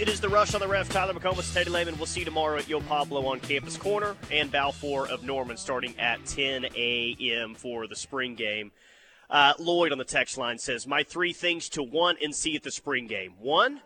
[0.00, 0.88] It is the rush on the ref.
[0.88, 1.96] Tyler McComas, Teddy Lehman.
[1.96, 5.94] We'll see you tomorrow at Yo Pablo on Campus Corner and Balfour of Norman starting
[6.00, 7.54] at 10 a.m.
[7.54, 8.72] for the spring game.
[9.28, 12.62] Uh, Lloyd on the text line says, My three things to want and see at
[12.62, 13.34] the spring game.
[13.38, 13.80] One,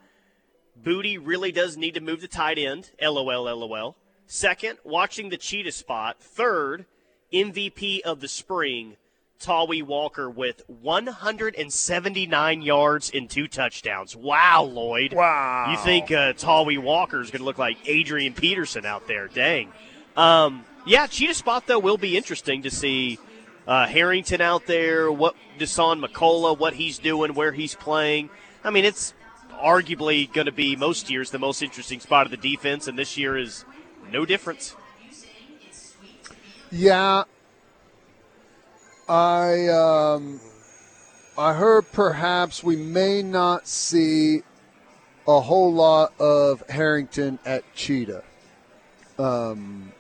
[0.77, 2.91] Booty really does need to move the tight end.
[3.01, 3.97] LOL, LOL.
[4.27, 6.21] Second, watching the cheetah spot.
[6.21, 6.87] Third,
[7.33, 8.97] MVP of the spring,
[9.41, 14.15] Tawee Walker with 179 yards and two touchdowns.
[14.15, 15.15] Wow, Lloyd.
[15.15, 15.71] Wow.
[15.71, 19.29] You think uh, Tawee Walker is going to look like Adrian Peterson out there?
[19.29, 19.73] Dang.
[20.17, 23.19] Um, yeah, cheetah spot though will be interesting to see
[23.67, 28.31] uh, Harrington out there, what Dasan McCullough, what he's doing, where he's playing.
[28.65, 29.15] I mean, it's
[29.53, 33.17] arguably going to be most years the most interesting spot of the defense, and this
[33.17, 33.65] year is
[34.11, 34.75] no different.
[36.73, 37.25] Yeah,
[39.09, 40.41] I um,
[41.37, 44.43] I heard perhaps we may not see
[45.27, 48.23] a whole lot of Harrington at Cheetah.
[49.19, 49.93] Um,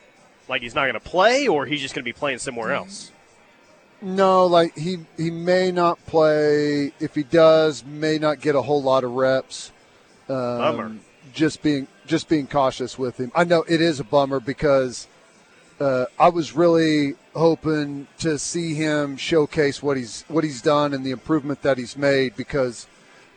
[0.49, 3.13] like he's not going to play, or he's just going to be playing somewhere else.
[4.03, 6.93] No, like he he may not play.
[7.01, 9.73] If he does, may not get a whole lot of reps.
[10.29, 10.93] Um, bummer.
[11.33, 13.31] Just being just being cautious with him.
[13.35, 15.07] I know it is a bummer because
[15.81, 21.05] uh, I was really hoping to see him showcase what he's what he's done and
[21.05, 22.87] the improvement that he's made because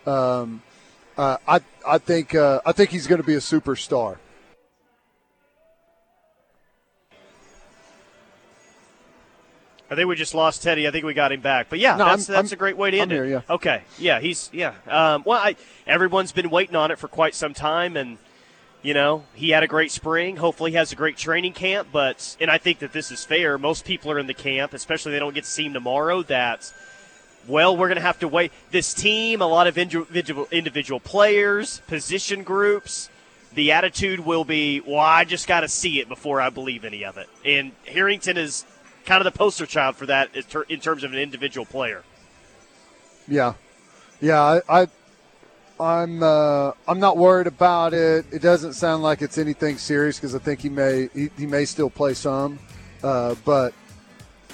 [0.05, 0.61] um,
[1.17, 4.17] uh, I I think uh, I think he's going to be a superstar.
[9.93, 10.87] I think we just lost Teddy.
[10.87, 11.67] I think we got him back.
[11.69, 13.29] But yeah, No, that's I'm- that's I'm- a great way to end here, it.
[13.29, 13.41] yeah.
[13.49, 13.83] Okay.
[13.97, 14.73] Yeah, he's yeah.
[14.87, 15.55] Um, well, I,
[15.87, 18.17] everyone's been waiting on it for quite some time, and
[18.81, 20.35] you know he had a great spring.
[20.37, 21.87] Hopefully, he has a great training camp.
[21.91, 23.57] But and I think that this is fair.
[23.57, 26.23] Most people are in the camp, especially they don't get to see him tomorrow.
[26.23, 26.73] That
[27.47, 28.51] well, we're going to have to wait.
[28.71, 33.09] This team, a lot of individual individual players, position groups.
[33.53, 37.05] The attitude will be, well, I just got to see it before I believe any
[37.05, 37.29] of it.
[37.45, 38.65] And Harrington is
[39.05, 40.29] kind of the poster child for that
[40.69, 42.03] in terms of an individual player.
[43.27, 43.53] Yeah,
[44.21, 44.41] yeah.
[44.41, 44.87] I, I
[45.79, 48.25] I'm uh, I'm not worried about it.
[48.31, 51.65] It doesn't sound like it's anything serious because I think he may he, he may
[51.65, 52.59] still play some,
[53.03, 53.73] uh, but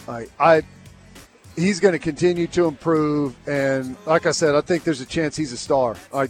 [0.08, 0.62] I I
[1.56, 3.36] he's going to continue to improve.
[3.48, 5.96] And like I said, I think there's a chance he's a star.
[6.14, 6.30] I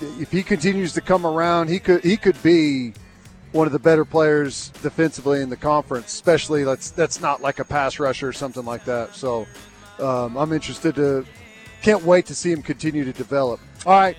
[0.00, 2.94] if he continues to come around, he could he could be
[3.58, 6.06] one of the better players defensively in the conference.
[6.06, 9.16] Especially that's that's not like a pass rusher or something like that.
[9.16, 9.48] So
[9.98, 11.26] um, I'm interested to
[11.82, 13.60] can't wait to see him continue to develop.
[13.84, 14.16] All right.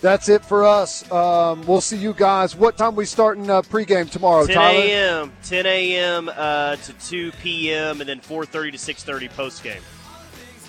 [0.00, 1.10] That's it for us.
[1.10, 2.54] Um, we'll see you guys.
[2.54, 5.32] What time we starting uh, pregame tomorrow, 10 a.m.
[5.44, 6.30] 10 a.m.
[6.34, 8.00] Uh, to 2 p.m.
[8.00, 9.80] and then 4:30 to 6:30 post game.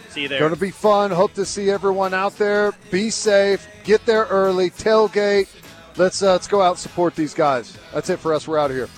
[0.09, 0.39] See you there.
[0.39, 1.11] Going to be fun.
[1.11, 2.71] Hope to see everyone out there.
[2.91, 3.67] Be safe.
[3.83, 4.69] Get there early.
[4.69, 5.49] Tailgate.
[5.97, 7.77] Let's uh, let's go out and support these guys.
[7.93, 8.47] That's it for us.
[8.47, 8.89] We're out of here.